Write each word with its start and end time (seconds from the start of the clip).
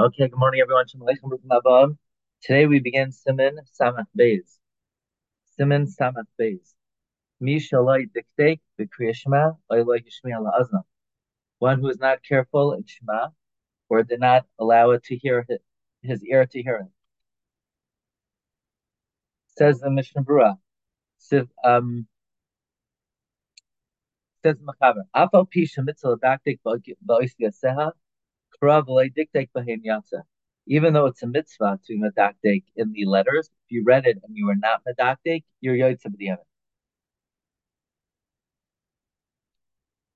Okay, 0.00 0.28
good 0.28 0.38
morning, 0.38 0.60
everyone. 0.60 0.86
Today 2.40 2.66
we 2.66 2.78
begin 2.78 3.08
Siman 3.08 3.58
Samach 3.80 4.06
Beis. 4.16 4.58
Siman 5.58 5.88
Samach 5.92 6.22
Beis. 6.40 6.74
Mi 7.40 7.56
shalai 7.56 8.06
diktek 8.06 8.60
b'kriyah 8.78 9.16
Shema, 9.16 9.54
oiloi 9.72 10.04
yishmi 10.04 10.30
azna. 10.30 10.82
One 11.58 11.80
who 11.80 11.88
is 11.88 11.98
not 11.98 12.22
careful 12.22 12.74
in 12.74 12.84
Shema, 12.86 13.30
or 13.88 14.04
did 14.04 14.20
not 14.20 14.46
allow 14.60 14.92
it 14.92 15.02
to 15.06 15.16
hear 15.16 15.44
his, 15.48 15.58
his 16.04 16.24
ear 16.24 16.46
to 16.46 16.62
hear 16.62 16.76
it. 16.76 16.92
Says 19.56 19.80
the 19.80 19.90
Mishnah 19.90 20.22
Berurah. 20.22 20.58
Um, 21.64 22.06
says 24.44 24.58
Machaber. 24.58 25.02
Afal 25.12 25.48
pisha 25.52 25.84
mitzvah 25.84 26.18
daktik 26.18 26.60
ba'ois 26.64 27.34
yaseha, 27.42 27.90
even 30.68 30.92
though 30.92 31.06
it's 31.06 31.22
a 31.22 31.26
mitzvah 31.26 31.80
to 31.86 31.94
medakdek 31.94 32.64
in 32.76 32.92
the 32.92 33.06
letters, 33.06 33.50
if 33.66 33.70
you 33.70 33.84
read 33.84 34.06
it 34.06 34.18
and 34.22 34.36
you 34.36 34.46
were 34.46 34.54
not 34.54 34.82
medakdek, 34.84 35.44
you're 35.60 35.74
yotze 35.74 36.06
b'diavad. 36.06 36.38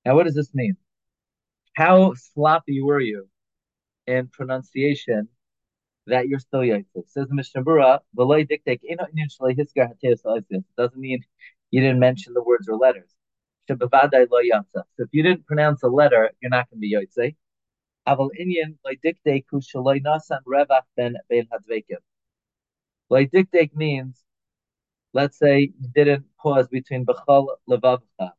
Now, 0.04 0.14
what 0.16 0.24
does 0.24 0.34
this 0.34 0.52
mean? 0.54 0.76
How 1.74 2.14
sloppy 2.14 2.82
were 2.82 3.00
you 3.00 3.28
in 4.06 4.28
pronunciation 4.28 5.28
that 6.06 6.28
you're 6.28 6.38
still 6.38 6.60
yotze? 6.60 6.84
Says 7.06 7.28
the 7.28 7.34
Mishnah 7.34 7.62
Berurah, 7.62 8.00
"V'loy 8.16 8.46
diktek 8.46 8.80
doesn't 10.76 11.00
mean 11.00 11.24
you 11.70 11.80
didn't 11.80 12.00
mention 12.00 12.34
the 12.34 12.42
words 12.42 12.68
or 12.68 12.76
letters. 12.76 13.10
So 13.68 13.76
if 14.98 15.08
you 15.12 15.22
didn't 15.22 15.46
pronounce 15.46 15.82
a 15.82 15.88
letter, 15.88 16.30
you're 16.40 16.50
not 16.50 16.68
going 16.68 16.78
to 16.78 16.80
be 16.80 16.88
Aval 18.06 18.30
inyan 18.38 18.78
loidikdeku 18.84 19.62
shaloi 19.62 20.00
nasan 20.02 20.40
revach 20.46 20.86
ben 20.96 21.16
ben 21.28 21.46
hadvekim. 21.52 21.98
Loidikdek 23.10 23.74
means, 23.76 24.24
let's 25.12 25.38
say 25.38 25.72
you 25.80 25.88
didn't 25.94 26.24
pause 26.38 26.68
between 26.68 27.06
b'chal 27.06 27.46
levavcha, 27.68 28.32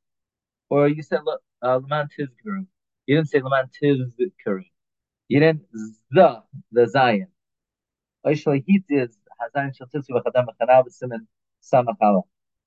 or 0.69 0.87
you 0.87 1.01
said 1.01 1.21
uh, 1.61 1.77
leman 1.77 2.09
tizkuru. 2.17 2.65
You 3.07 3.15
didn't 3.15 3.29
say 3.29 3.41
leman 3.41 3.69
tizkuru. 3.81 4.65
You 5.29 5.39
didn't 5.39 5.63
the 6.11 6.43
zayin. 6.95 7.27
Oishloi 8.25 8.63
hit 8.67 8.83
is 8.89 9.17
hazayin 9.41 9.75
shal 9.75 9.87
tizkuru 9.87 10.21
v'chadam 10.23 10.47
v'chanav 10.47 10.85
v'simen 10.87 11.25
samachala. 11.61 12.23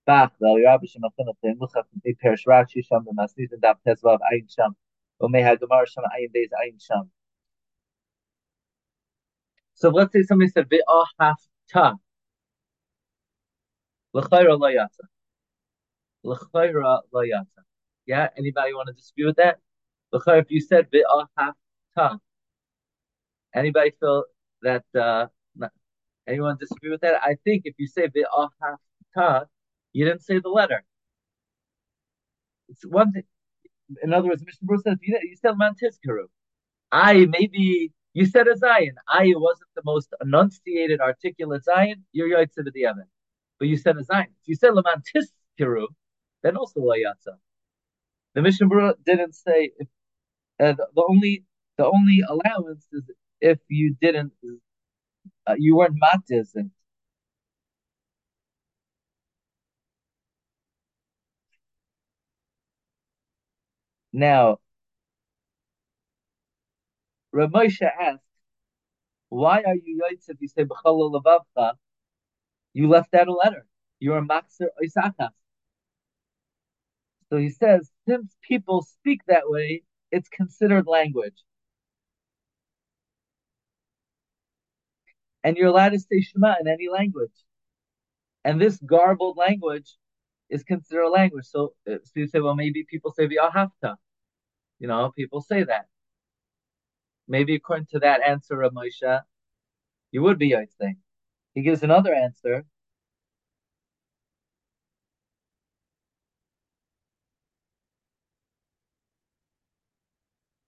Bach, 0.07 0.33
the 0.39 0.63
Rabbi 0.65 0.87
Shemachin 0.87 1.29
of 1.29 1.37
the 1.43 1.55
Muchach, 1.61 1.85
the 2.05 2.15
Perish 2.15 2.45
Rashi, 2.47 2.87
Sham, 2.87 3.05
the 3.05 3.13
Masnid, 3.13 3.51
and 3.51 3.61
Dap 3.61 3.81
Tezvav, 3.85 4.19
Ayin 4.33 4.49
Sham. 4.49 4.77
So 5.19 5.29
let's 9.89 10.13
say 10.13 10.23
somebody 10.23 10.51
said 10.51 10.69
ve'ahafta. 10.69 11.97
L'chayra 14.13 14.59
layata. 14.59 15.05
L'chayra 16.23 17.01
layata. 17.15 17.45
Yeah, 18.07 18.29
anybody 18.37 18.75
want 18.75 18.89
to 18.89 18.93
dispute 18.95 19.27
with 19.27 19.37
that? 19.37 19.59
L'chayra, 20.13 20.43
if 20.43 20.51
you 20.51 20.61
said 20.61 20.89
ve'ahafta, 20.91 22.19
anybody 23.55 23.93
feel 23.99 24.25
that, 24.63 24.85
uh, 24.95 25.27
anyone 26.27 26.57
dispute 26.59 26.91
with 26.91 27.01
that? 27.03 27.23
I 27.23 27.37
think 27.45 27.63
if 27.65 27.75
you 27.79 27.87
say 27.87 28.09
ve'ahafta, 28.09 29.47
you 29.93 30.05
didn't 30.05 30.23
say 30.23 30.41
the 30.41 30.49
letter. 30.49 30.85
It's 32.69 32.85
one 32.85 33.13
thing 33.13 33.23
in 34.03 34.13
other 34.13 34.29
words, 34.29 34.43
Mishnah 34.45 34.67
Berurah 34.69 34.83
says 34.83 34.99
you, 35.03 35.37
said 35.37 35.55
Mantiskaru. 35.55 36.27
I 36.93 37.27
maybe 37.27 37.93
you 38.15 38.27
said 38.27 38.49
a 38.49 38.57
Zion. 38.57 38.95
I 39.09 39.33
wasn't 39.37 39.71
the 39.75 39.83
most 39.85 40.15
enunciated, 40.21 41.01
articulate 41.01 41.65
Zion. 41.65 42.05
You're 42.13 42.29
Yoitze 42.29 42.73
the 42.73 42.87
other, 42.87 43.07
but 43.59 43.69
you 43.69 43.77
said 43.77 43.97
a 43.97 44.05
Zion. 44.05 44.29
If 44.43 44.49
you 44.49 44.55
said 44.57 44.73
Lamantiskaru, 44.73 45.87
then 46.43 46.57
also 46.57 46.81
Layatza. 46.81 47.37
The 48.35 48.43
Mishnah 48.43 48.69
Berurah 48.69 48.95
didn't 49.05 49.35
say 49.35 49.73
if, 49.79 49.89
uh, 50.61 50.73
the, 50.73 50.87
the, 50.95 51.05
only 51.09 51.45
the 51.79 51.87
only 51.87 52.23
allowance 52.29 52.87
is 52.93 53.05
if 53.41 53.59
you 53.69 53.97
didn't 54.01 54.33
uh, 55.47 55.55
you 55.59 55.77
weren't 55.77 55.99
matizing. 56.01 56.71
Now, 64.17 64.61
Rav 67.33 67.51
Moshe 67.51 67.83
asks, 67.83 68.25
why 69.29 69.63
are 69.63 69.75
you 69.75 70.01
yaitz 70.03 70.31
if 70.31 70.39
you 70.41 70.49
say? 70.49 70.65
You 72.73 72.89
left 72.89 73.15
out 73.15 73.29
a 73.29 73.33
letter. 73.35 73.67
You're 73.99 74.17
a 74.17 74.23
makser 74.23 74.69
oisachas. 74.83 75.33
So 77.29 77.37
he 77.37 77.51
says, 77.51 77.93
since 78.09 78.35
people 78.41 78.81
speak 78.81 79.21
that 79.27 79.51
way, 79.51 79.83
it's 80.11 80.31
considered 80.31 80.87
language. 80.87 81.45
And 85.45 85.59
you're 85.59 85.69
allowed 85.69 85.91
to 85.91 86.01
say 86.01 86.23
Shema 86.23 86.55
in 86.59 86.69
any 86.69 86.89
language. 86.89 87.37
And 88.47 88.59
this 88.59 88.79
garbled 88.79 89.37
language 89.37 89.95
is 90.49 90.63
considered 90.63 91.05
a 91.05 91.11
language. 91.11 91.45
So, 91.45 91.75
uh, 91.87 91.97
so 92.05 92.13
you 92.15 92.29
say, 92.29 92.41
well, 92.41 92.55
maybe 92.55 92.87
people 92.89 93.13
say 93.13 93.29
v'ahafta. 93.29 93.97
You 94.79 94.89
know, 94.89 95.13
people 95.17 95.41
say 95.41 95.65
that. 95.65 95.87
Maybe 97.29 97.55
according 97.55 97.87
to 97.93 97.99
that 98.01 98.21
answer 98.23 98.63
of 98.63 98.73
Moshe, 98.73 99.23
you 100.13 100.23
would 100.23 100.39
be 100.39 100.55
thing. 100.79 100.99
He 101.55 101.63
gives 101.63 101.83
another 101.83 102.15
answer. 102.15 102.65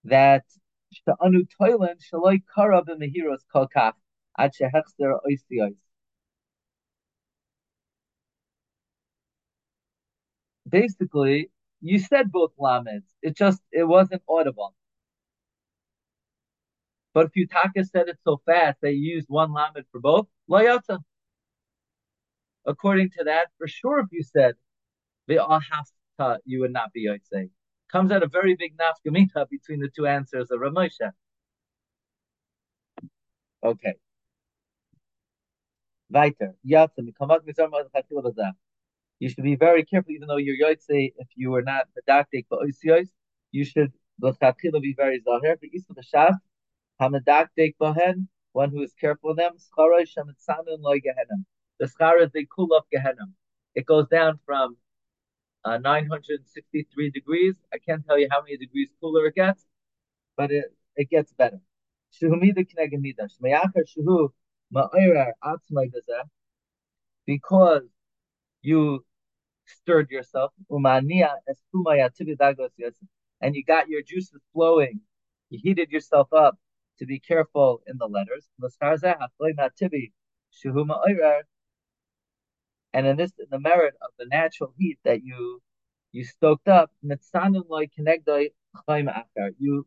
That 0.04 0.44
sha'anu 0.92 1.46
toilen 1.60 1.98
shaloi 2.02 2.42
kara 2.54 2.82
b'mehiros 2.82 3.44
kol 3.52 3.68
kach 3.68 3.94
ad 4.36 4.52
shehechzer 4.60 5.20
oisi 5.24 5.76
Basically, 10.68 11.50
you 11.80 11.98
said 11.98 12.32
both 12.32 12.52
lameds. 12.58 13.04
It 13.22 13.36
just 13.36 13.60
it 13.72 13.84
wasn't 13.84 14.22
audible. 14.28 14.74
But 17.14 17.30
if 17.34 17.48
Utaka 17.48 17.86
said 17.86 18.08
it 18.08 18.18
so 18.24 18.40
fast 18.46 18.78
they 18.80 18.92
used 18.92 19.28
one 19.28 19.52
lamed 19.52 19.84
for 19.90 20.00
both, 20.00 20.26
layata. 20.50 20.98
According 22.66 23.10
to 23.18 23.24
that, 23.24 23.48
for 23.56 23.66
sure, 23.66 24.00
if 24.00 24.06
you 24.12 24.22
said 24.22 24.54
to, 25.28 26.40
you 26.44 26.60
would 26.60 26.72
not 26.72 26.92
be 26.92 27.06
yotzei. 27.06 27.50
Comes 27.90 28.12
out 28.12 28.22
a 28.22 28.28
very 28.28 28.54
big 28.54 28.74
nafkamita 28.76 29.48
between 29.48 29.80
the 29.80 29.88
two 29.88 30.06
answers 30.06 30.50
of 30.50 30.60
Rav 30.60 30.72
Moshe. 30.72 31.10
Okay. 33.64 33.94
Weiter. 36.10 36.54
Yatzim. 36.66 37.12
You 39.20 39.28
should 39.28 39.44
be 39.44 39.56
very 39.56 39.84
careful, 39.84 40.12
even 40.12 40.28
though 40.28 40.36
you're 40.36 40.56
yotze, 40.56 41.12
if 41.16 41.28
you 41.34 41.54
are 41.54 41.62
not 41.62 41.88
medaktik 41.96 42.46
but 42.50 42.60
oisiyos, 42.60 43.08
you 43.52 43.64
should 43.64 43.92
be 44.20 44.94
very 44.96 45.20
zahir. 45.20 45.58
But 45.60 45.70
isma 45.76 45.94
the 45.94 46.38
hamadaktik 47.00 47.76
bohen, 47.80 48.28
one 48.52 48.70
who 48.70 48.82
is 48.82 48.92
careful 48.94 49.30
of 49.30 49.36
them, 49.36 49.52
scharoi 49.58 50.02
shemitzamin 50.06 50.80
loy 50.80 50.98
gehenim. 51.00 51.44
The 51.78 51.86
schar 51.86 52.22
is 52.22 52.32
the 52.32 52.46
of 52.76 52.84
gehenim. 52.94 53.32
It 53.74 53.86
goes 53.86 54.08
down 54.08 54.40
from 54.46 54.76
uh, 55.64 55.78
963 55.78 57.10
degrees. 57.10 57.56
I 57.72 57.78
can't 57.78 58.04
tell 58.06 58.18
you 58.18 58.28
how 58.30 58.42
many 58.42 58.56
degrees 58.56 58.90
cooler 59.00 59.26
it 59.26 59.34
gets, 59.34 59.66
but 60.36 60.50
it, 60.50 60.66
it 60.96 61.10
gets 61.10 61.32
better. 61.32 61.60
Because 67.26 67.82
you 68.62 69.04
stirred 69.68 70.10
yourself, 70.10 70.52
and 73.40 73.54
you 73.54 73.64
got 73.64 73.88
your 73.88 74.02
juices 74.02 74.40
flowing. 74.52 75.00
You 75.50 75.60
heated 75.62 75.90
yourself 75.90 76.32
up 76.32 76.58
to 76.98 77.06
be 77.06 77.20
careful 77.20 77.82
in 77.86 77.96
the 77.98 78.06
letters. 78.06 78.48
And 82.92 83.06
in 83.06 83.16
this, 83.16 83.32
in 83.38 83.46
the 83.50 83.60
merit 83.60 83.94
of 84.02 84.10
the 84.18 84.26
natural 84.26 84.74
heat 84.78 84.98
that 85.04 85.22
you 85.22 85.62
you 86.12 86.24
stoked 86.24 86.68
up, 86.68 86.90
you 89.58 89.86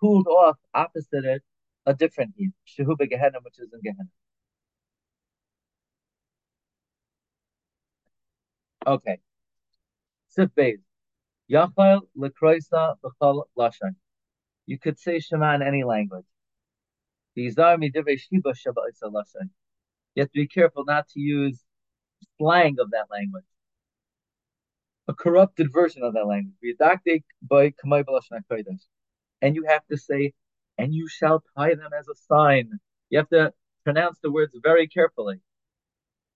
cooled 0.00 0.26
off 0.26 0.56
opposite 0.74 1.24
it 1.24 1.42
a 1.86 1.94
different 1.94 2.34
heat, 2.36 2.52
which 2.64 3.58
is 3.58 3.72
in 3.72 3.80
Gehenna. 3.82 4.08
Okay. 8.88 9.18
Sif 10.28 10.48
Beis. 10.56 10.78
Yachal 11.50 12.00
lekroisa 12.16 12.94
b'chol 13.04 13.44
lashon. 13.56 13.96
You 14.64 14.78
could 14.78 14.98
say 14.98 15.20
Shema 15.20 15.56
in 15.56 15.62
any 15.62 15.84
language. 15.84 16.24
You 17.34 17.52
have 17.56 17.80
to 17.80 18.02
be 20.32 20.48
careful 20.48 20.84
not 20.86 21.08
to 21.08 21.20
use 21.20 21.62
slang 22.38 22.76
of 22.80 22.90
that 22.92 23.06
language, 23.10 23.44
a 25.06 25.14
corrupted 25.14 25.70
version 25.72 26.02
of 26.02 26.14
that 26.14 26.26
language. 26.26 26.56
by 27.42 27.74
And 29.42 29.54
you 29.54 29.64
have 29.68 29.86
to 29.90 29.98
say, 29.98 30.32
and 30.78 30.94
you 30.94 31.08
shall 31.08 31.42
tie 31.56 31.74
them 31.74 31.90
as 31.98 32.08
a 32.08 32.14
sign. 32.14 32.80
You 33.10 33.18
have 33.18 33.28
to 33.28 33.52
pronounce 33.84 34.18
the 34.22 34.32
words 34.32 34.56
very 34.62 34.88
carefully. 34.88 35.40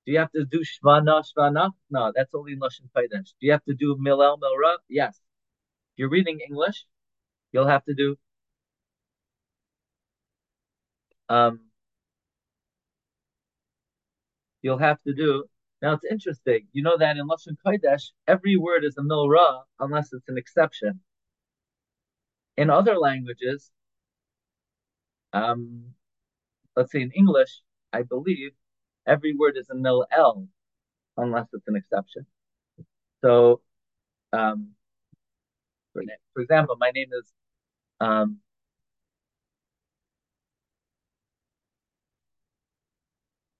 Do 0.06 0.12
you 0.12 0.18
have 0.18 0.32
to 0.32 0.44
do 0.44 0.60
shvana 0.60 1.22
shvana? 1.24 1.70
No, 1.90 2.12
that's 2.14 2.34
only 2.34 2.52
in 2.52 2.60
Lashon 2.60 2.90
Kodesh. 2.96 3.30
Do 3.40 3.46
you 3.46 3.52
have 3.52 3.64
to 3.64 3.74
do 3.74 3.96
milel 3.96 4.38
milra? 4.40 4.78
Yes. 4.88 5.16
If 5.16 5.98
you're 5.98 6.10
reading 6.10 6.40
English, 6.40 6.86
you'll 7.52 7.68
have 7.68 7.84
to 7.84 7.94
do 7.94 8.16
um, 11.28 11.60
you'll 14.62 14.78
have 14.78 15.02
to 15.06 15.14
do. 15.14 15.44
Now 15.80 15.94
it's 15.94 16.04
interesting. 16.04 16.68
You 16.72 16.82
know 16.82 16.96
that 16.98 17.16
in 17.16 17.26
Lashon 17.28 17.56
Kodesh, 17.64 18.10
every 18.26 18.56
word 18.56 18.84
is 18.84 18.96
a 18.98 19.02
milra 19.02 19.62
unless 19.80 20.12
it's 20.12 20.28
an 20.28 20.38
exception. 20.38 21.00
In 22.56 22.70
other 22.70 22.98
languages, 22.98 23.70
um, 25.32 25.94
let's 26.76 26.92
say 26.92 27.02
in 27.02 27.10
English, 27.12 27.62
I 27.92 28.02
believe 28.02 28.52
every 29.06 29.34
word 29.36 29.56
is 29.56 29.68
a 29.70 29.74
mil 29.74 30.06
l 30.12 30.46
unless 31.16 31.46
it's 31.52 31.68
an 31.68 31.76
exception. 31.76 32.26
So, 33.22 33.60
um, 34.32 34.70
for, 35.92 36.02
for 36.34 36.42
example, 36.42 36.76
my 36.78 36.90
name 36.90 37.08
is 37.12 37.32
um, 38.00 38.38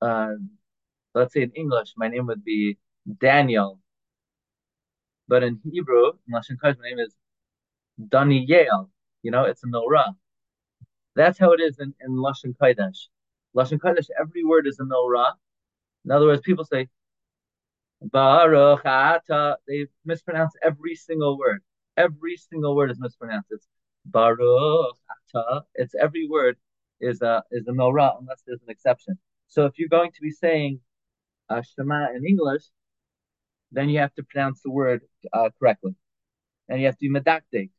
uh, 0.02 0.32
let's 1.14 1.32
say 1.34 1.42
in 1.42 1.52
English, 1.52 1.94
my 1.96 2.08
name 2.08 2.26
would 2.26 2.44
be 2.44 2.78
Daniel. 3.20 3.80
But 5.28 5.42
in 5.42 5.60
Hebrew, 5.64 6.12
in 6.28 6.34
Lashon 6.34 6.56
Kodesh, 6.62 6.78
my 6.78 6.88
name 6.90 6.98
is 6.98 7.14
Daniel. 8.08 8.90
You 9.22 9.30
know, 9.30 9.44
it's 9.44 9.64
a 9.64 9.66
milra. 9.66 10.14
That's 11.16 11.38
how 11.38 11.52
it 11.52 11.60
is 11.60 11.78
in, 11.78 11.94
in 12.00 12.12
Lashon 12.16 12.56
Kodesh. 12.60 13.08
Lashon 13.56 13.78
Kodesh, 13.78 14.08
every 14.18 14.44
word 14.44 14.66
is 14.66 14.78
a 14.80 14.84
milra. 14.84 15.34
In 16.04 16.10
other 16.10 16.26
words, 16.26 16.42
people 16.42 16.64
say 16.64 16.88
Baruch 18.00 18.84
Ata. 18.84 19.58
They 19.68 19.86
mispronounce 20.04 20.54
every 20.62 20.94
single 20.94 21.38
word. 21.38 21.62
Every 21.96 22.36
single 22.36 22.74
word 22.74 22.90
is 22.90 22.98
mispronounced. 23.00 23.48
It's 23.50 23.66
Baruch 24.06 24.96
Ata. 25.34 25.64
It's 25.74 25.94
every 25.94 26.28
word 26.28 26.56
is 27.00 27.20
a 27.22 27.42
is 27.50 27.66
a 27.68 27.72
milra 27.72 28.12
unless 28.20 28.42
there's 28.46 28.62
an 28.62 28.70
exception. 28.70 29.18
So 29.48 29.66
if 29.66 29.78
you're 29.78 29.88
going 29.88 30.12
to 30.12 30.20
be 30.22 30.30
saying 30.30 30.80
uh, 31.50 31.62
Shema 31.62 32.08
in 32.14 32.24
English, 32.26 32.62
then 33.70 33.88
you 33.88 33.98
have 33.98 34.14
to 34.14 34.22
pronounce 34.22 34.62
the 34.62 34.70
word 34.70 35.02
uh, 35.32 35.50
correctly, 35.58 35.94
and 36.68 36.80
you 36.80 36.86
have 36.86 36.96
to 36.98 37.08
be 37.08 37.10
medactic. 37.10 37.70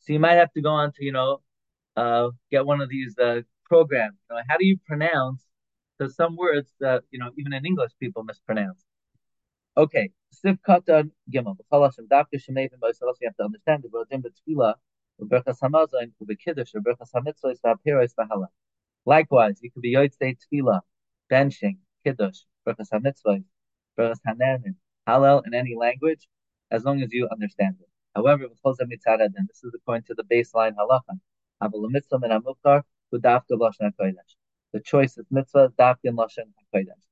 So 0.00 0.12
you 0.12 0.20
might 0.20 0.34
have 0.34 0.52
to 0.52 0.60
go 0.60 0.70
on 0.70 0.92
to 0.92 1.04
you 1.04 1.12
know 1.12 1.40
uh, 1.96 2.30
get 2.50 2.66
one 2.66 2.80
of 2.80 2.88
these 2.88 3.18
uh, 3.18 3.42
programs. 3.72 4.18
You 4.28 4.36
know, 4.36 4.42
how 4.48 4.56
do 4.58 4.66
you 4.66 4.76
pronounce? 4.90 5.40
Because 5.98 6.14
some 6.14 6.36
words 6.36 6.70
that 6.80 7.04
you 7.10 7.18
know 7.18 7.30
even 7.38 7.52
in 7.58 7.64
English 7.64 7.92
people 7.98 8.22
mispronounce. 8.22 8.82
Okay, 9.82 10.10
Siv 10.40 10.58
Katan 10.68 11.10
Gimel. 11.32 11.56
Dafka 11.72 12.36
Shemevim 12.44 12.78
B'Yisalas. 12.82 13.16
You 13.20 13.28
have 13.28 13.38
to 13.40 13.44
understand 13.48 13.82
the 13.84 13.88
Rodim 13.88 14.20
B'Tfila, 14.26 14.74
B'Berchas 15.20 15.58
Hamazon, 15.64 16.06
B'Kiddush, 16.22 16.72
B'Berchas 16.76 17.10
Hamitzvos, 17.16 17.58
B'Apiros, 17.64 18.12
B'Halal. 18.18 18.48
Likewise, 19.06 19.56
you 19.62 19.70
could 19.70 19.80
be 19.80 19.94
Yotzei 19.94 20.36
Tefillah, 20.40 20.80
benching, 21.30 21.78
Kiddush, 22.04 22.40
Berachas 22.66 22.90
HaMitzvah, 22.92 23.42
Berachas 23.98 24.20
HaNernim, 24.28 24.74
Hallel 25.08 25.42
in 25.46 25.54
any 25.54 25.74
language, 25.74 26.28
as 26.70 26.84
long 26.84 27.02
as 27.02 27.10
you 27.10 27.26
understand 27.32 27.76
it. 27.80 27.88
However, 28.14 28.46
then 28.64 29.44
this 29.48 29.64
is 29.64 29.72
according 29.74 30.04
to 30.08 30.14
the 30.14 30.24
baseline 30.24 30.74
halacha. 30.76 31.16
The 33.12 34.80
choice 34.82 35.18
is 35.18 35.26
mitzvah, 35.30 35.72
dafkin 35.78 36.16
lashon 36.16 36.50
hakodesh. 36.74 37.06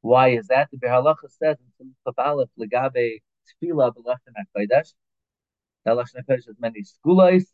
Why 0.00 0.28
is 0.30 0.46
that? 0.48 0.68
The 0.70 0.78
halacha 0.78 1.28
says 1.28 1.56
in 1.80 1.94
Tzimtzum 2.06 2.14
Aleph 2.18 2.50
legabe 2.58 3.22
tefillah 3.62 3.94
b'lashon 3.94 4.34
hakodesh. 4.38 4.94
That 5.84 5.96
lashon 5.96 6.22
hakodesh 6.24 6.46
has 6.46 6.56
many 6.60 6.82
skulais, 6.82 7.46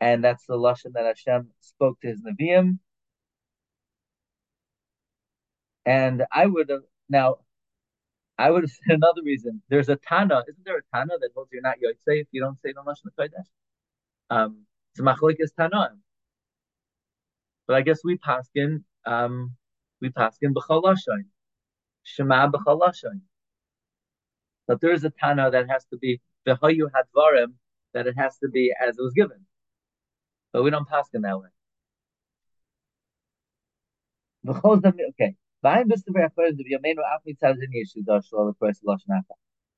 and 0.00 0.24
that's 0.24 0.44
the 0.46 0.54
lashon 0.54 0.92
that 0.94 1.04
Hashem 1.06 1.50
spoke 1.60 2.00
to 2.00 2.08
his 2.08 2.22
neviim. 2.22 2.78
And 5.84 6.24
I 6.32 6.46
would 6.46 6.68
have 6.70 6.82
now, 7.08 7.36
I 8.38 8.50
would 8.50 8.62
have 8.64 8.70
said 8.70 8.96
another 8.96 9.22
reason. 9.24 9.62
There's 9.68 9.88
a 9.88 9.96
Tana, 9.96 10.42
isn't 10.48 10.64
there 10.64 10.78
a 10.78 10.82
Tana 10.92 11.18
that 11.20 11.30
holds 11.34 11.50
you're 11.52 11.62
not 11.62 11.76
Yotzei 11.78 12.22
if 12.22 12.26
you 12.32 12.40
don't 12.40 12.58
say 12.58 12.72
the 12.72 12.82
lashon 12.82 13.12
kodesh? 13.16 13.46
Um, 14.30 14.66
it's 14.92 15.00
machlokes 15.00 15.54
Tana. 15.58 15.96
But 17.66 17.76
I 17.76 17.82
guess 17.82 18.00
we 18.04 18.18
paskin, 18.18 18.84
um, 19.04 19.56
we 20.00 20.10
paskin 20.10 20.52
b'chalashain, 20.54 21.24
Shema 22.04 22.48
b'chalashain. 22.50 23.20
But 24.68 24.80
there 24.80 24.92
is 24.92 25.04
a 25.04 25.10
Tana 25.10 25.50
that 25.50 25.68
has 25.68 25.84
to 25.86 25.96
be 25.96 26.20
v'hayu 26.46 26.90
hadvarim, 26.90 27.54
that 27.94 28.06
it 28.06 28.14
has 28.16 28.38
to 28.38 28.48
be 28.48 28.72
as 28.80 28.98
it 28.98 29.02
was 29.02 29.12
given 29.14 29.46
but 30.56 30.62
we 30.62 30.70
don't 30.70 30.88
pass 30.88 31.06
in 31.12 31.20
that 31.20 31.38
way. 31.38 31.50
Okay. 34.48 35.36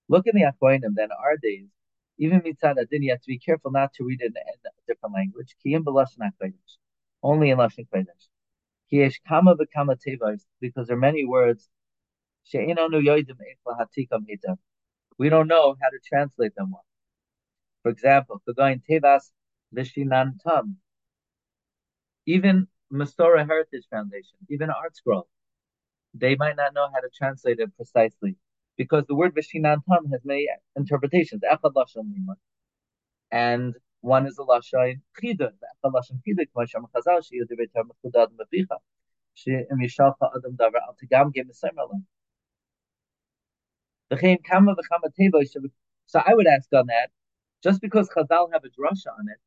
Look 0.09 0.27
at 0.29 0.35
the 0.35 0.53
Achronim, 0.53 0.95
then 0.95 1.09
our 1.11 1.37
days, 1.43 1.67
even 2.19 2.41
mitzad 2.41 2.77
adin, 2.79 3.03
you 3.03 3.11
have 3.11 3.21
to 3.21 3.29
be 3.29 3.39
careful 3.39 3.71
not 3.71 3.93
to 3.95 4.05
read 4.05 4.21
it 4.21 4.27
in 4.27 4.33
a 4.37 4.71
different 4.87 5.15
language. 5.15 5.55
Kiyim 5.65 5.85
b'lashon 5.85 6.53
only 7.23 7.51
in 7.51 7.59
lashon 7.59 7.87
kodesh. 7.95 8.29
Kiyesh 8.93 9.17
kama 9.27 9.55
v'kama 9.55 9.97
because 10.61 10.87
there 10.89 10.97
are 10.97 11.01
many 11.01 11.25
words. 11.25 11.69
She'inanu 12.45 13.03
yoidim 13.03 13.37
hatikam 13.67 14.25
We 15.17 15.29
don't 15.29 15.49
know 15.49 15.77
how 15.81 15.89
to 15.91 15.99
translate 16.09 16.55
them 16.57 16.73
well. 16.73 16.85
For 17.83 17.91
example, 17.91 18.43
going 18.57 18.83
tevas 18.89 19.31
Vishinantam. 19.75 20.75
Even 22.27 22.67
Mesorah 22.93 23.47
Heritage 23.47 23.87
Foundation, 23.91 24.39
even 24.49 24.71
ArtScroll, 24.71 25.25
they 26.15 26.35
might 26.35 26.57
not 26.57 26.75
know 26.75 26.89
how 26.93 27.01
to 27.01 27.09
translate 27.17 27.61
it 27.61 27.75
precisely 27.77 28.37
because 28.79 29.05
the 29.07 29.15
word 29.15 29.35
Vishinantam 29.35 30.11
has 30.13 30.25
many 30.25 30.49
interpretations. 30.77 31.43
And 33.31 33.75
one 34.01 34.27
is 34.27 34.39
a 34.39 34.43
lashon 34.43 35.03
chidud. 35.23 35.53
Echad 35.53 35.93
lashon 35.93 36.21
chidud, 36.27 36.47
kmo 36.57 36.67
shem 36.67 36.87
chazal 36.95 37.21
adam 40.37 40.57
davar 40.57 40.81
al 40.87 40.97
tigam 41.03 41.33
ge 41.35 41.41
mesemer 41.47 42.03
So 46.07 46.19
I 46.27 46.35
would 46.35 46.47
ask 46.47 46.73
on 46.73 46.87
that, 46.87 47.11
just 47.63 47.81
because 47.81 48.09
Chazal 48.09 48.53
have 48.53 48.65
a 48.65 48.69
drasha 48.69 49.11
on 49.19 49.29
it, 49.29 49.41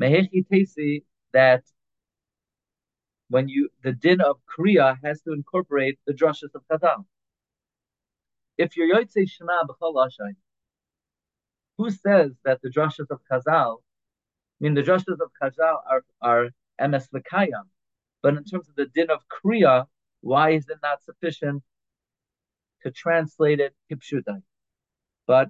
Mehechi 0.00 0.46
Tesi 0.50 1.04
that 1.32 1.62
when 3.28 3.48
you 3.48 3.68
the 3.82 3.92
din 3.92 4.20
of 4.20 4.40
Kriya 4.46 4.98
has 5.04 5.20
to 5.22 5.32
incorporate 5.32 5.98
the 6.06 6.12
drushes 6.12 6.54
of 6.54 6.62
Chazal. 6.70 7.04
If 8.60 8.76
you're 8.76 8.94
Yotzei 8.94 9.26
Shema 9.26 9.64
b'chol 9.64 10.34
who 11.78 11.90
says 11.90 12.32
that 12.44 12.60
the 12.60 12.68
drushes 12.68 13.10
of 13.10 13.20
Chazal, 13.30 13.78
I 13.78 14.58
mean 14.60 14.74
the 14.74 14.82
drushes 14.82 15.18
of 15.18 15.30
Chazal 15.40 15.78
are 15.90 16.04
are 16.20 16.48
emes 16.78 17.08
v'kayam, 17.08 17.66
but 18.20 18.36
in 18.36 18.44
terms 18.44 18.68
of 18.68 18.74
the 18.74 18.84
din 18.84 19.08
of 19.08 19.20
Kriya, 19.28 19.86
why 20.20 20.50
is 20.50 20.68
it 20.68 20.76
not 20.82 21.02
sufficient 21.02 21.62
to 22.82 22.90
translate 22.90 23.60
it 23.60 23.74
kipshutai? 23.90 24.42
But 25.26 25.48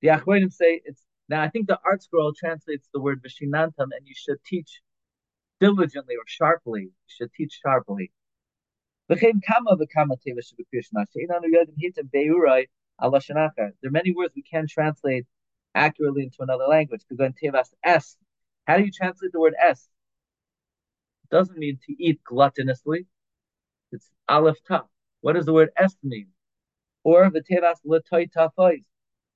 the 0.00 0.08
Achronim 0.08 0.52
say 0.52 0.82
it's 0.84 1.04
now, 1.28 1.42
I 1.42 1.48
think 1.48 1.66
the 1.66 1.80
ArtScroll 1.84 2.36
translates 2.36 2.88
the 2.92 3.00
word 3.00 3.24
Vishinantam, 3.24 3.88
and 3.96 4.06
you 4.06 4.14
should 4.14 4.38
teach 4.44 4.82
diligently 5.58 6.14
or 6.14 6.26
sharply. 6.26 6.82
You 6.82 6.90
should 7.08 7.32
teach 7.32 7.58
sharply. 7.60 8.12
There 9.08 9.18
are 9.18 9.32
many 13.90 14.12
words 14.12 14.32
we 14.34 14.42
can't 14.42 14.68
translate 14.68 15.26
accurately 15.74 16.22
into 16.22 16.36
another 16.40 16.64
language. 16.64 17.02
S. 17.84 18.16
How 18.66 18.78
do 18.78 18.84
you 18.84 18.90
translate 18.90 19.32
the 19.32 19.40
word 19.40 19.54
S? 19.62 19.88
It 21.24 21.30
doesn't 21.30 21.58
mean 21.58 21.78
to 21.86 22.02
eat 22.02 22.20
gluttonously. 22.24 23.06
It's 23.92 24.10
aleph 24.28 24.58
ta. 24.66 24.84
What 25.20 25.34
does 25.34 25.44
the 25.44 25.52
word 25.52 25.70
S 25.76 25.96
mean? 26.02 26.28
Or 27.02 27.30
the 27.30 27.42
tevas 27.42 27.80
letoy 27.86 28.30
tafois. 28.32 28.82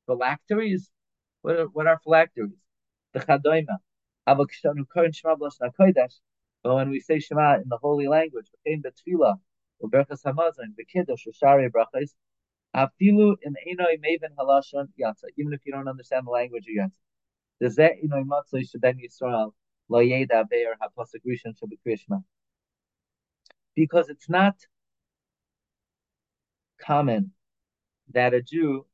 Phylacteries 0.07 0.91
what 1.43 1.57
are, 1.57 1.67
what 1.67 1.87
are 1.87 1.99
phylacteries? 2.03 2.57
the 3.13 3.21
chadoima. 3.21 3.79
But 6.63 6.75
when 6.75 6.91
we 6.91 7.01
say 7.01 7.19
Shema 7.19 7.55
in 7.57 7.69
the 7.69 7.79
holy 7.79 8.09
language, 8.09 8.51
in 8.65 8.83
the 8.83 8.91
tefillah, 8.91 9.39
uberchas 9.83 10.23
hamazon, 10.25 10.75
b'kiddush, 10.79 11.27
u'shari 11.27 11.71
brachos, 11.71 12.15
afilu 12.75 13.37
in 13.43 13.55
enoi 13.67 13.99
maven 13.99 14.35
halashon 14.39 14.89
yatsa. 15.01 15.25
Even 15.37 15.53
if 15.53 15.61
you 15.65 15.73
don't 15.73 15.89
understand 15.89 16.27
the 16.27 16.31
language 16.31 16.67
of 16.69 16.75
yatsa. 16.75 16.99
Does 17.61 17.77
that 17.77 17.93
enoi 18.05 18.25
matzoi 18.25 18.65
sheben 18.69 18.99
Yisrael 19.01 19.53
lo 19.89 19.99
yeda 20.01 20.49
be'er 20.49 20.77
hapasuk 20.81 21.23
rishon 21.27 21.55
shabbat 21.59 22.23
Because 23.75 24.09
it's 24.09 24.29
not 24.29 24.57
common 26.79 27.33
that 28.13 28.35
a 28.35 28.43
Jew 28.43 28.87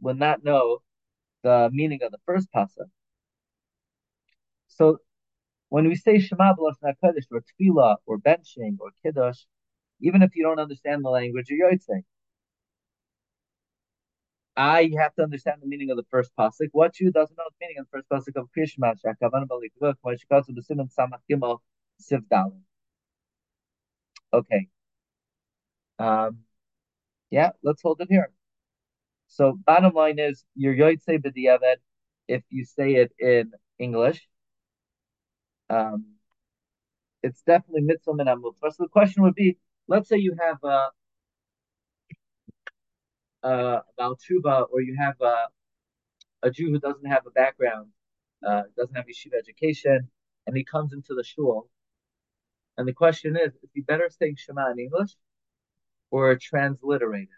will 0.00 0.14
not 0.14 0.44
know 0.44 0.82
the 1.42 1.70
meaning 1.72 2.02
of 2.02 2.10
the 2.12 2.18
first 2.26 2.48
pasuk. 2.54 2.88
So 4.68 4.98
when 5.68 5.86
we 5.88 5.94
say 5.94 6.18
Shema 6.18 6.54
B'Lashon 6.54 6.94
HaKadosh 7.02 7.26
or 7.30 7.42
Tefillah 7.42 7.96
or 8.06 8.18
benching 8.18 8.76
or 8.80 8.90
Kiddush, 9.02 9.42
even 10.00 10.22
if 10.22 10.34
you 10.36 10.44
don't 10.44 10.60
understand 10.60 11.04
the 11.04 11.10
language 11.10 11.50
of 11.50 11.58
Yotzei, 11.58 12.02
I 14.56 14.90
have 14.98 15.14
to 15.16 15.22
understand 15.22 15.62
the 15.62 15.66
meaning 15.66 15.90
of 15.90 15.96
the 15.96 16.04
first 16.10 16.30
pasuk. 16.38 16.68
What 16.72 16.94
Jew 16.94 17.10
doesn't 17.10 17.36
know 17.36 17.44
the 17.50 17.66
meaning 17.66 17.78
of 17.78 17.86
the 17.90 17.98
first 17.98 18.08
pasuk 18.08 18.40
of 18.40 18.48
Krishma 18.56 18.94
Shakavan 19.04 19.46
Balikvuk, 19.48 19.94
Mashikazu 20.04 20.50
B'Simon 20.50 20.92
Samach 20.94 21.20
Gimel 21.30 21.58
Siv 22.00 22.20
Dalim. 22.30 22.60
Okay. 24.32 24.68
Um, 25.98 26.38
yeah, 27.30 27.50
let's 27.62 27.82
hold 27.82 28.00
it 28.00 28.08
here. 28.10 28.30
So 29.28 29.58
bottom 29.66 29.94
line 29.94 30.18
is 30.18 30.44
your 30.54 30.74
Yotzei 30.74 31.18
B'Diavad 31.18 31.76
if 32.28 32.42
you 32.50 32.64
say 32.64 32.94
it 32.94 33.12
in 33.18 33.52
English. 33.78 34.26
Um, 35.70 36.14
it's 37.22 37.42
definitely 37.42 37.82
mitzvah 37.82 38.14
min 38.14 38.26
So 38.26 38.70
the 38.78 38.88
question 38.88 39.22
would 39.22 39.34
be, 39.34 39.58
let's 39.88 40.08
say 40.08 40.16
you 40.16 40.36
have 40.38 40.58
a, 40.62 40.90
tshuva, 43.44 44.66
or 44.70 44.80
you 44.80 44.96
have 44.98 45.20
a, 45.20 45.48
a 46.42 46.50
Jew 46.50 46.70
who 46.70 46.78
doesn't 46.78 47.06
have 47.06 47.26
a 47.26 47.30
background, 47.30 47.88
uh, 48.46 48.62
doesn't 48.76 48.94
have 48.94 49.06
yeshiva 49.06 49.38
education, 49.38 50.08
and 50.46 50.56
he 50.56 50.64
comes 50.64 50.92
into 50.92 51.14
the 51.14 51.24
shul. 51.24 51.68
And 52.76 52.88
the 52.88 52.92
question 52.92 53.36
is, 53.36 53.52
is 53.62 53.70
he 53.72 53.80
better 53.82 54.08
saying 54.10 54.36
Shema 54.36 54.70
in 54.72 54.78
English 54.78 55.10
or 56.10 56.36
transliterated? 56.36 57.28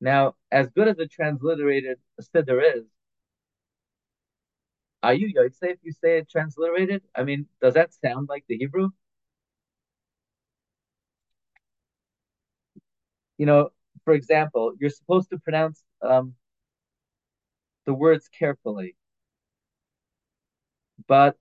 Now, 0.00 0.34
as 0.50 0.68
good 0.70 0.88
as 0.88 0.98
a 0.98 1.06
transliterated 1.06 1.96
siddur 2.20 2.60
is, 2.76 2.84
are 5.02 5.14
you 5.14 5.32
Yoitse 5.34 5.62
if 5.62 5.78
you 5.82 5.92
say 5.92 6.18
it 6.18 6.30
transliterated? 6.30 7.02
I 7.14 7.24
mean, 7.24 7.46
does 7.60 7.74
that 7.74 7.92
sound 7.94 8.28
like 8.28 8.44
the 8.48 8.56
Hebrew? 8.56 8.90
You 13.38 13.46
know, 13.46 13.70
for 14.04 14.14
example, 14.14 14.74
you're 14.78 14.90
supposed 14.90 15.30
to 15.30 15.38
pronounce 15.38 15.82
um, 16.02 16.34
the 17.86 17.94
words 17.94 18.28
carefully, 18.28 18.96
but 21.08 21.36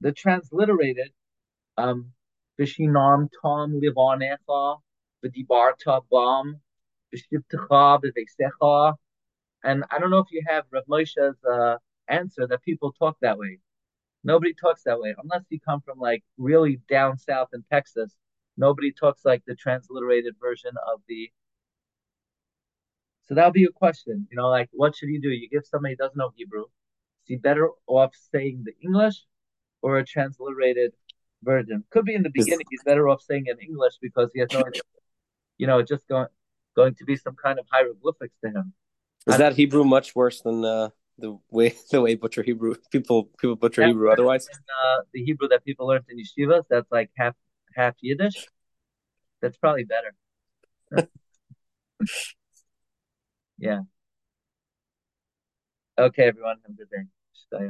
the 0.00 0.12
transliterated, 0.12 1.12
um, 1.78 2.12
Tom 2.58 3.80
Livanecha, 3.80 4.78
Vidibarta 5.24 6.02
Bam, 6.10 6.60
Vishiptecha, 7.14 8.00
Vivesecha. 8.02 8.94
And 9.62 9.84
I 9.90 9.98
don't 9.98 10.10
know 10.10 10.18
if 10.18 10.30
you 10.30 10.42
have 10.46 10.64
Rav 10.72 10.84
Moshe's 10.88 11.36
uh, 11.44 11.76
answer 12.10 12.46
that 12.46 12.62
people 12.62 12.92
talk 12.92 13.16
that 13.20 13.38
way. 13.38 13.58
Nobody 14.22 14.52
talks 14.54 14.82
that 14.84 15.00
way 15.00 15.14
unless 15.22 15.44
you 15.48 15.58
come 15.60 15.80
from 15.80 15.98
like 15.98 16.22
really 16.36 16.80
down 16.88 17.16
south 17.16 17.48
in 17.54 17.64
Texas. 17.70 18.14
Nobody 18.56 18.92
talks 18.92 19.24
like 19.24 19.42
the 19.46 19.54
transliterated 19.54 20.34
version 20.40 20.72
of 20.92 21.00
the. 21.08 21.30
So 23.26 23.34
that'll 23.34 23.52
be 23.52 23.64
a 23.64 23.70
question, 23.70 24.26
you 24.30 24.36
know, 24.36 24.48
like 24.48 24.68
what 24.72 24.96
should 24.96 25.08
you 25.08 25.20
do? 25.20 25.28
You 25.28 25.48
give 25.48 25.64
somebody 25.64 25.94
who 25.94 26.04
doesn't 26.04 26.18
know 26.18 26.32
Hebrew, 26.34 26.64
is 26.64 27.26
he 27.26 27.36
better 27.36 27.70
off 27.86 28.12
saying 28.32 28.64
the 28.64 28.72
English 28.84 29.24
or 29.82 29.98
a 29.98 30.04
transliterated 30.04 30.92
version? 31.42 31.84
Could 31.90 32.04
be 32.04 32.14
in 32.14 32.22
the 32.22 32.30
beginning 32.30 32.66
he's 32.68 32.82
better 32.82 33.08
off 33.08 33.22
saying 33.22 33.44
in 33.46 33.58
English 33.58 33.94
because 34.02 34.30
he 34.34 34.40
has 34.40 34.48
no, 34.52 34.64
you 35.58 35.66
know, 35.66 35.80
just 35.82 36.08
going 36.08 36.26
going 36.76 36.94
to 36.96 37.04
be 37.04 37.16
some 37.16 37.36
kind 37.42 37.58
of 37.58 37.66
hieroglyphics 37.70 38.34
to 38.44 38.50
him. 38.50 38.72
Is 39.26 39.38
that 39.38 39.54
Hebrew 39.54 39.84
much 39.84 40.16
worse 40.16 40.40
than 40.40 40.64
uh, 40.64 40.90
the 41.20 41.38
way 41.50 41.74
the 41.90 42.00
way 42.00 42.14
butcher 42.14 42.42
Hebrew 42.42 42.74
people 42.90 43.30
people 43.38 43.56
butcher 43.56 43.86
Hebrew 43.86 44.10
otherwise. 44.10 44.48
uh, 44.50 45.02
the 45.12 45.22
Hebrew 45.22 45.48
that 45.48 45.64
people 45.64 45.86
learned 45.86 46.04
in 46.08 46.18
yeshivas, 46.18 46.64
that's 46.68 46.90
like 46.90 47.10
half 47.16 47.34
half 47.74 47.94
Yiddish. 48.00 48.48
That's 49.40 49.56
probably 49.56 49.84
better. 49.84 50.14
yeah. 53.58 53.80
Okay, 55.98 56.24
everyone. 56.24 56.56
Have 56.66 56.74
a 56.74 56.78
good 56.78 56.90
day. 56.90 57.68